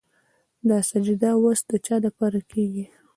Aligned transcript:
دا 0.69 0.77
سجده 0.91 1.31
وس 1.43 1.59
د 1.69 1.71
چا 1.85 1.95
دپاره 2.05 2.39
کيږي 2.51 2.85